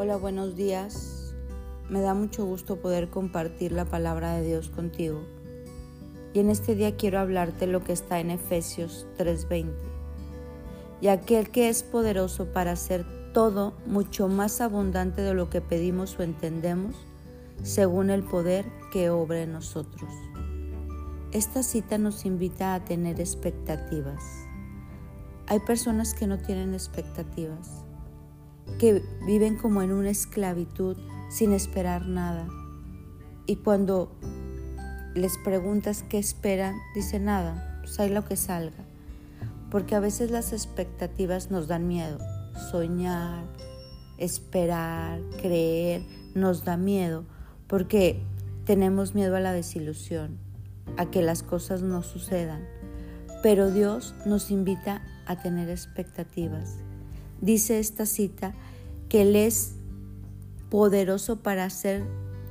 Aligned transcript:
Hola, 0.00 0.16
buenos 0.16 0.54
días. 0.54 1.34
Me 1.90 2.00
da 2.00 2.14
mucho 2.14 2.44
gusto 2.44 2.76
poder 2.76 3.10
compartir 3.10 3.72
la 3.72 3.84
palabra 3.84 4.34
de 4.34 4.46
Dios 4.46 4.68
contigo. 4.68 5.24
Y 6.32 6.38
en 6.38 6.50
este 6.50 6.76
día 6.76 6.96
quiero 6.96 7.18
hablarte 7.18 7.66
lo 7.66 7.82
que 7.82 7.94
está 7.94 8.20
en 8.20 8.30
Efesios 8.30 9.08
3:20. 9.16 9.72
Y 11.00 11.08
aquel 11.08 11.50
que 11.50 11.68
es 11.68 11.82
poderoso 11.82 12.52
para 12.52 12.70
hacer 12.70 13.04
todo 13.32 13.74
mucho 13.86 14.28
más 14.28 14.60
abundante 14.60 15.20
de 15.22 15.34
lo 15.34 15.50
que 15.50 15.60
pedimos 15.60 16.16
o 16.16 16.22
entendemos, 16.22 16.94
según 17.64 18.10
el 18.10 18.22
poder 18.22 18.66
que 18.92 19.10
obra 19.10 19.42
en 19.42 19.50
nosotros. 19.50 20.12
Esta 21.32 21.64
cita 21.64 21.98
nos 21.98 22.24
invita 22.24 22.74
a 22.74 22.84
tener 22.84 23.18
expectativas. 23.18 24.22
Hay 25.48 25.58
personas 25.58 26.14
que 26.14 26.28
no 26.28 26.38
tienen 26.38 26.72
expectativas 26.72 27.87
que 28.78 29.02
viven 29.26 29.56
como 29.56 29.82
en 29.82 29.92
una 29.92 30.10
esclavitud 30.10 30.96
sin 31.30 31.52
esperar 31.52 32.06
nada. 32.06 32.48
Y 33.46 33.56
cuando 33.56 34.12
les 35.14 35.36
preguntas 35.38 36.04
qué 36.08 36.18
esperan, 36.18 36.76
dicen 36.94 37.24
nada, 37.24 37.80
pues 37.82 37.98
hay 37.98 38.10
lo 38.10 38.24
que 38.24 38.36
salga. 38.36 38.84
Porque 39.70 39.94
a 39.94 40.00
veces 40.00 40.30
las 40.30 40.52
expectativas 40.52 41.50
nos 41.50 41.68
dan 41.68 41.88
miedo. 41.88 42.18
Soñar, 42.70 43.44
esperar, 44.18 45.20
creer, 45.40 46.02
nos 46.34 46.64
da 46.64 46.76
miedo 46.76 47.24
porque 47.68 48.22
tenemos 48.64 49.14
miedo 49.14 49.36
a 49.36 49.40
la 49.40 49.52
desilusión, 49.52 50.38
a 50.96 51.10
que 51.10 51.22
las 51.22 51.42
cosas 51.42 51.82
no 51.82 52.02
sucedan. 52.02 52.66
Pero 53.42 53.70
Dios 53.70 54.14
nos 54.26 54.50
invita 54.50 55.02
a 55.26 55.40
tener 55.40 55.68
expectativas 55.68 56.78
dice 57.40 57.78
esta 57.78 58.06
cita 58.06 58.54
que 59.08 59.22
Él 59.22 59.36
es 59.36 59.74
poderoso 60.70 61.36
para 61.36 61.64
hacer 61.64 62.04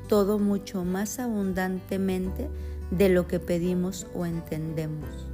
todo 0.07 0.39
mucho 0.39 0.83
más 0.83 1.19
abundantemente 1.19 2.49
de 2.91 3.09
lo 3.09 3.27
que 3.27 3.39
pedimos 3.39 4.07
o 4.15 4.25
entendemos, 4.25 5.27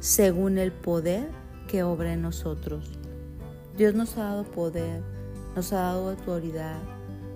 según 0.00 0.58
el 0.58 0.72
poder 0.72 1.28
que 1.66 1.82
obra 1.82 2.12
en 2.12 2.22
nosotros. 2.22 2.98
Dios 3.76 3.94
nos 3.94 4.16
ha 4.18 4.24
dado 4.24 4.44
poder, 4.44 5.02
nos 5.56 5.72
ha 5.72 5.80
dado 5.80 6.10
autoridad, 6.10 6.80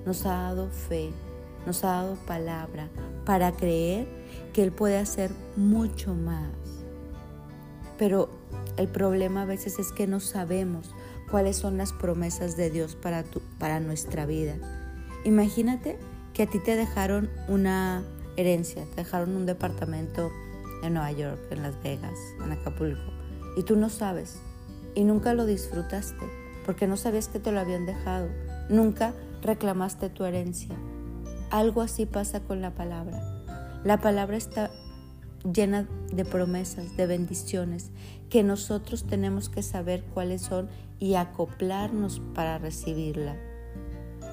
nos 0.05 0.27
ha 0.27 0.35
dado 0.35 0.69
fe, 0.69 1.11
nos 1.67 1.85
ha 1.85 1.89
dado 1.89 2.17
palabra 2.27 2.89
para 3.25 3.53
creer 3.53 4.07
que 4.53 4.63
Él 4.63 4.73
puede 4.73 4.99
hacer 4.99 5.31
mucho 5.57 6.15
más. 6.15 6.51
Pero 7.99 8.29
el 8.77 8.89
problema 8.89 9.43
a 9.43 9.47
veces 9.47 9.79
es 9.79 9.93
que 9.93 10.07
no 10.07 10.21
sabemos 10.21 10.91
cuáles 11.33 11.57
son 11.57 11.79
las 11.79 11.95
promesas 11.95 12.59
de 12.59 12.69
Dios 12.69 12.95
para, 12.95 13.25
tu, 13.25 13.41
para 13.59 13.81
nuestra 13.81 14.27
vida. 14.27 14.55
Imagínate 15.25 15.99
que 16.35 16.43
a 16.43 16.47
ti 16.47 16.59
te 16.59 16.77
dejaron 16.77 17.31
una 17.49 18.05
herencia, 18.37 18.85
te 18.85 18.97
dejaron 18.97 19.35
un 19.35 19.47
departamento 19.47 20.31
en 20.83 20.93
Nueva 20.93 21.11
York, 21.13 21.41
en 21.51 21.63
Las 21.63 21.83
Vegas, 21.83 22.19
en 22.45 22.53
Acapulco, 22.53 23.01
y 23.57 23.63
tú 23.63 23.77
no 23.77 23.89
sabes, 23.89 24.41
y 24.95 25.05
nunca 25.05 25.33
lo 25.33 25.47
disfrutaste, 25.47 26.27
porque 26.67 26.87
no 26.87 26.99
sabías 26.99 27.29
que 27.29 27.39
te 27.39 27.51
lo 27.51 27.61
habían 27.61 27.87
dejado, 27.87 28.29
nunca 28.69 29.15
reclamaste 29.41 30.11
tu 30.11 30.27
herencia. 30.27 30.77
Algo 31.51 31.81
así 31.81 32.05
pasa 32.05 32.41
con 32.41 32.61
la 32.61 32.75
palabra. 32.75 33.23
La 33.85 33.99
palabra 34.03 34.37
está 34.37 34.71
llena 35.45 35.89
de 36.13 36.25
promesas, 36.25 36.97
de 36.97 37.07
bendiciones, 37.07 37.91
que 38.29 38.43
nosotros 38.43 39.05
tenemos 39.05 39.49
que 39.49 39.63
saber 39.63 40.03
cuáles 40.15 40.43
son 40.43 40.69
y 40.99 41.15
acoplarnos 41.15 42.21
para 42.35 42.59
recibirla. 42.59 43.37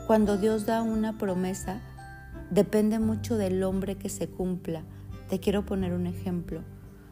Cuando 0.08 0.38
Dios 0.38 0.66
da 0.66 0.82
una 0.82 1.18
promesa, 1.18 1.82
depende 2.50 3.00
mucho 3.00 3.38
del 3.38 3.62
hombre 3.64 3.96
que 3.96 4.10
se 4.10 4.28
cumpla. 4.28 4.84
Te 5.30 5.40
quiero 5.40 5.66
poner 5.66 5.94
un 5.94 6.08
ejemplo. 6.08 6.62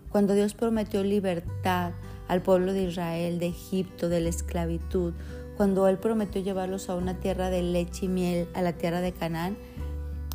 Cuando 0.10 0.34
Dios 0.34 0.54
prometió 0.54 1.04
libertad 1.04 1.92
al 2.28 2.42
pueblo 2.42 2.74
de 2.74 2.84
Israel 2.84 3.40
de 3.40 3.48
Egipto, 3.48 4.10
de 4.10 4.22
la 4.22 4.30
esclavitud, 4.30 5.14
cuando 5.58 5.88
Él 5.88 5.98
prometió 5.98 6.42
llevarlos 6.42 6.90
a 6.90 6.96
una 6.96 7.20
tierra 7.20 7.50
de 7.50 7.64
leche 7.64 8.06
y 8.06 8.10
miel, 8.10 8.48
a 8.54 8.62
la 8.62 8.74
tierra 8.74 9.02
de 9.02 9.12
Canaán, 9.12 9.58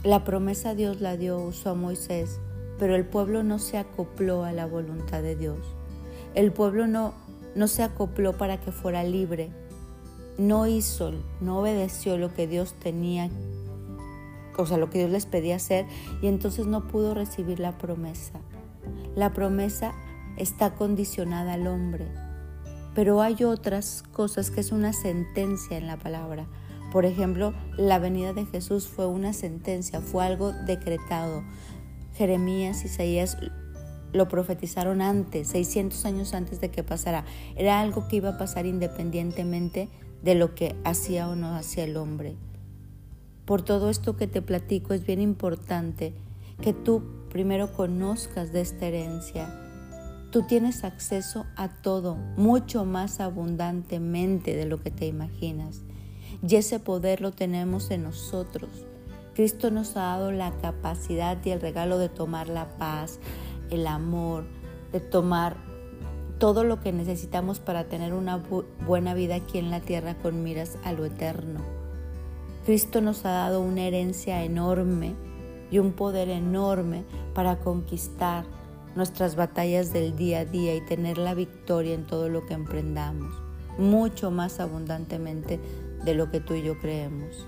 la 0.05 0.25
promesa 0.25 0.75
Dios 0.75 1.01
la 1.01 1.17
dio, 1.17 1.39
usó 1.39 1.71
a 1.71 1.75
Moisés, 1.75 2.41
pero 2.83 2.97
el 2.97 3.05
pueblo 3.05 3.45
no 3.45 3.61
se 3.61 3.79
acopló 3.79 4.43
a 4.43 4.51
la 4.51 4.67
voluntad 4.67 5.23
de 5.23 5.37
Dios. 5.37 5.61
El 6.35 6.51
pueblo 6.51 6.89
no 6.89 7.15
no 7.55 7.69
se 7.69 7.85
acopló 7.85 8.37
para 8.37 8.59
que 8.59 8.73
fuera 8.73 9.05
libre, 9.05 9.51
no 10.37 10.67
hizo, 10.67 11.13
no 11.41 11.61
obedeció 11.61 12.19
lo 12.19 12.35
que 12.35 12.49
Dios 12.49 12.75
tenía, 12.75 13.31
o 14.59 14.67
sea, 14.67 14.79
lo 14.79 14.91
que 14.91 14.99
Dios 14.99 15.13
les 15.13 15.27
pedía 15.27 15.55
hacer, 15.55 15.87
y 16.23 16.27
entonces 16.27 16.67
no 16.67 16.89
pudo 16.89 17.15
recibir 17.15 17.61
la 17.61 17.79
promesa. 17.79 18.41
La 19.15 19.33
promesa 19.33 19.95
está 20.37 20.75
condicionada 20.75 21.53
al 21.53 21.69
hombre, 21.69 22.09
pero 22.97 23.23
hay 23.23 23.45
otras 23.45 24.03
cosas 24.13 24.51
que 24.51 24.59
es 24.59 24.73
una 24.73 24.93
sentencia 24.93 25.79
en 25.79 25.87
la 25.87 25.99
palabra. 25.99 26.49
Por 26.91 27.05
ejemplo, 27.05 27.55
la 27.79 28.01
venida 28.01 28.33
de 28.33 28.45
Jesús 28.45 28.89
fue 28.89 29.07
una 29.07 29.33
sentencia, 29.33 30.01
fue 30.01 30.25
algo 30.25 30.53
decretado. 30.53 31.45
Jeremías, 32.15 32.85
Isaías 32.85 33.39
lo 34.13 34.29
profetizaron 34.29 35.01
antes, 35.01 35.49
600 35.49 36.05
años 36.05 36.35
antes 36.35 36.61
de 36.61 36.71
que 36.71 36.83
pasara. 36.83 37.25
Era 37.57 37.81
algo 37.81 38.09
que 38.09 38.17
iba 38.17 38.31
a 38.31 38.39
pasar 38.39 38.67
independientemente 38.67 39.89
de 40.23 40.35
lo 40.35 40.55
que 40.55 40.77
hacía 40.85 41.29
o 41.29 41.35
no 41.35 41.55
hacía 41.55 41.85
el 41.85 41.97
hombre. 41.97 42.37
Por 43.45 43.63
todo 43.63 43.91
esto 43.91 44.17
que 44.17 44.27
te 44.27 44.43
platico 44.43 44.95
es 44.95 45.05
bien 45.05 45.21
importante 45.21 46.15
que 46.61 46.73
tú 46.73 47.03
primero 47.31 47.73
conozcas 47.73 48.53
de 48.53 48.61
esta 48.61 48.87
herencia. 48.87 49.59
Tú 50.31 50.43
tienes 50.47 50.85
acceso 50.85 51.47
a 51.57 51.69
todo 51.69 52.15
mucho 52.37 52.85
más 52.85 53.21
abundantemente 53.21 54.55
de 54.55 54.67
lo 54.67 54.81
que 54.81 54.91
te 54.91 55.07
imaginas. 55.07 55.83
Y 56.47 56.57
ese 56.57 56.79
poder 56.79 57.21
lo 57.21 57.33
tenemos 57.33 57.91
en 57.91 58.05
nosotros. 58.05 58.87
Cristo 59.35 59.71
nos 59.71 59.97
ha 59.97 60.03
dado 60.03 60.31
la 60.31 60.53
capacidad 60.61 61.39
y 61.45 61.51
el 61.51 61.61
regalo 61.61 61.97
de 61.99 62.11
tomar 62.11 62.49
la 62.49 62.69
paz, 62.77 63.19
el 63.71 63.87
amor, 63.87 64.45
de 64.93 65.01
tomar 65.01 65.57
todo 66.39 66.65
lo 66.65 66.81
que 66.81 66.93
necesitamos 66.93 67.59
para 67.59 67.85
tener 67.85 68.13
una 68.13 68.43
buena 68.85 69.15
vida 69.15 69.37
aquí 69.37 69.59
en 69.59 69.71
la 69.71 69.81
tierra 69.81 70.17
con 70.19 70.43
miras 70.43 70.77
a 70.85 70.93
lo 70.93 71.07
eterno. 71.07 71.61
Cristo 72.67 73.01
nos 73.01 73.25
ha 73.25 73.31
dado 73.31 73.61
una 73.61 73.83
herencia 73.83 74.45
enorme 74.45 75.15
y 75.71 75.79
un 75.79 75.93
poder 75.93 76.29
enorme 76.29 77.05
para 77.33 77.61
conquistar 77.61 78.45
nuestras 78.95 79.37
batallas 79.37 79.93
del 79.95 80.15
día 80.15 80.41
a 80.41 80.45
día 80.45 80.75
y 80.75 80.83
tener 80.83 81.17
la 81.17 81.33
victoria 81.35 81.95
en 81.95 82.07
todo 82.07 82.29
lo 82.29 82.45
que 82.45 82.53
emprendamos, 82.53 83.35
mucho 83.79 84.31
más 84.31 84.61
abundantemente 84.61 85.59
de 86.05 86.15
lo 86.15 86.31
que 86.31 86.41
tú 86.41 86.55
y 86.55 86.63
yo 86.63 86.79
creemos. 86.79 87.47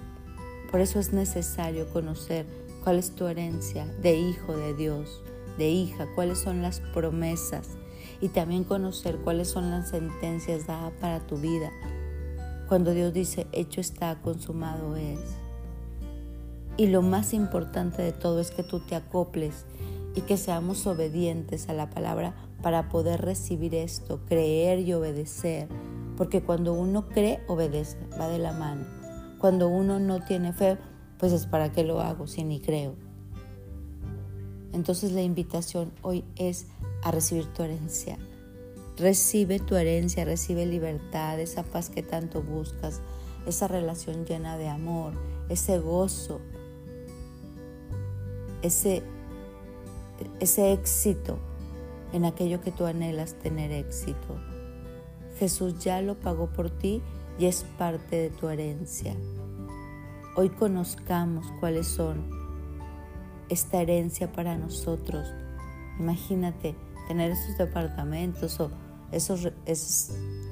Por 0.75 0.81
eso 0.81 0.99
es 0.99 1.12
necesario 1.12 1.89
conocer 1.91 2.47
cuál 2.83 2.99
es 2.99 3.12
tu 3.12 3.29
herencia 3.29 3.87
de 4.03 4.17
hijo 4.17 4.57
de 4.57 4.75
Dios, 4.75 5.23
de 5.57 5.69
hija, 5.69 6.09
cuáles 6.17 6.39
son 6.39 6.62
las 6.62 6.81
promesas 6.93 7.69
y 8.21 8.31
también 8.31 8.65
conocer 8.65 9.19
cuáles 9.19 9.47
son 9.47 9.71
las 9.71 9.91
sentencias 9.91 10.67
dadas 10.67 10.93
para 11.01 11.21
tu 11.29 11.37
vida. 11.37 11.71
Cuando 12.69 12.93
Dios 12.93 13.15
dice, 13.15 13.47
hecho 13.53 13.81
está, 13.81 14.21
consumado 14.21 14.97
es. 14.97 15.21
Y 16.77 16.89
lo 16.89 17.03
más 17.03 17.35
importante 17.35 18.03
de 18.03 18.11
todo 18.11 18.41
es 18.41 18.51
que 18.51 18.65
tú 18.65 18.81
te 18.81 18.97
acoples 18.97 19.67
y 20.17 20.23
que 20.23 20.37
seamos 20.37 20.89
obedientes 20.89 21.69
a 21.69 21.73
la 21.73 21.89
palabra 21.91 22.35
para 22.62 22.89
poder 22.89 23.21
recibir 23.21 23.77
esto, 23.77 24.25
creer 24.27 24.81
y 24.81 24.93
obedecer. 24.93 25.69
Porque 26.17 26.43
cuando 26.43 26.73
uno 26.73 27.06
cree, 27.11 27.44
obedece, 27.47 27.97
va 28.19 28.27
de 28.27 28.41
la 28.41 28.53
mano. 28.53 29.04
Cuando 29.38 29.69
uno 29.69 29.98
no 30.00 30.20
tiene 30.25 30.52
fe, 30.52 30.78
pues 31.19 31.32
es 31.32 31.46
para 31.46 31.72
qué 31.72 31.84
lo 31.84 32.00
hago 32.00 32.26
si 32.26 32.44
ni 32.44 32.60
creo. 32.60 32.94
Entonces 34.72 35.12
la 35.12 35.22
invitación 35.22 35.92
hoy 36.02 36.25
es 36.36 36.66
a 37.02 37.10
recibir 37.10 37.46
tu 37.46 37.62
herencia. 37.62 38.19
Recibe 38.96 39.58
tu 39.58 39.76
herencia, 39.76 40.25
recibe 40.25 40.66
libertad, 40.66 41.38
esa 41.40 41.62
paz 41.62 41.90
que 41.90 42.02
tanto 42.02 42.42
buscas, 42.42 43.00
esa 43.46 43.69
relación 43.69 44.25
llena 44.25 44.56
de 44.56 44.69
amor, 44.69 45.12
ese 45.48 45.78
gozo, 45.78 46.40
ese, 48.62 49.02
ese 50.40 50.72
éxito 50.72 51.38
en 52.12 52.25
aquello 52.25 52.60
que 52.60 52.70
tú 52.70 52.86
anhelas 52.86 53.34
tener 53.34 53.72
éxito. 53.72 54.38
Jesús 55.38 55.78
ya 55.78 56.00
lo 56.00 56.14
pagó 56.19 56.46
por 56.46 56.70
ti 56.70 57.02
y 57.38 57.46
es 57.46 57.64
parte 57.78 58.16
de 58.16 58.31
tu 58.31 58.48
herencia. 58.48 59.14
Hoy 60.36 60.50
conozcamos 60.50 61.46
cuáles 61.60 61.86
son 61.86 62.28
esta 63.48 63.81
herencia 63.81 64.32
para 64.32 64.56
nosotros. 64.56 65.32
Imagínate 65.98 66.75
tener 67.08 67.31
esos 67.31 67.56
departamentos 67.58 68.58
o 68.60 68.70
esos, 69.12 69.48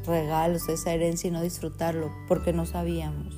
regalos, 0.06 0.68
esa 0.68 0.92
herencia 0.92 1.28
y 1.28 1.30
no 1.30 1.42
disfrutarlo 1.42 2.10
porque 2.28 2.52
no 2.52 2.66
sabíamos. 2.66 3.36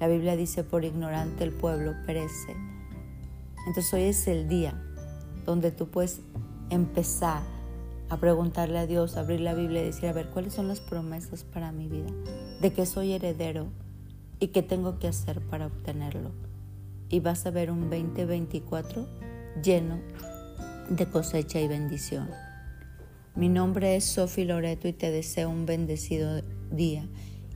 La 0.00 0.08
Biblia 0.08 0.36
dice, 0.36 0.64
por 0.64 0.84
ignorante 0.84 1.44
el 1.44 1.52
pueblo 1.52 1.94
perece. 2.04 2.56
Entonces 3.66 3.92
hoy 3.94 4.02
es 4.02 4.26
el 4.28 4.48
día 4.48 4.82
donde 5.44 5.70
tú 5.70 5.88
puedes 5.88 6.20
empezar 6.70 7.42
a 8.08 8.18
preguntarle 8.18 8.78
a 8.78 8.86
Dios, 8.86 9.16
abrir 9.16 9.40
la 9.40 9.54
Biblia 9.54 9.82
y 9.82 9.86
decir, 9.86 10.08
a 10.08 10.12
ver, 10.12 10.28
¿cuáles 10.28 10.54
son 10.54 10.68
las 10.68 10.80
promesas 10.80 11.44
para 11.44 11.72
mi 11.72 11.88
vida? 11.88 12.10
De 12.60 12.72
que 12.72 12.86
soy 12.86 13.12
heredero 13.12 13.68
y 14.38 14.48
qué 14.48 14.62
tengo 14.62 14.98
que 14.98 15.08
hacer 15.08 15.40
para 15.40 15.66
obtenerlo. 15.66 16.30
Y 17.08 17.20
vas 17.20 17.46
a 17.46 17.50
ver 17.50 17.70
un 17.70 17.90
2024 17.90 19.06
lleno 19.62 20.00
de 20.88 21.06
cosecha 21.06 21.60
y 21.60 21.68
bendición. 21.68 22.30
Mi 23.34 23.48
nombre 23.48 23.96
es 23.96 24.04
Sofi 24.04 24.44
Loreto 24.44 24.88
y 24.88 24.92
te 24.92 25.10
deseo 25.10 25.50
un 25.50 25.66
bendecido 25.66 26.40
día 26.70 27.06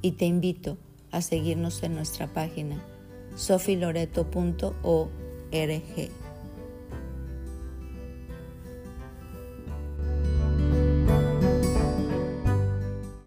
y 0.02 0.12
te 0.12 0.26
invito 0.26 0.78
a 1.10 1.22
seguirnos 1.22 1.82
en 1.82 1.94
nuestra 1.94 2.32
página 2.32 2.82
sofiloreto.org. 3.34 6.29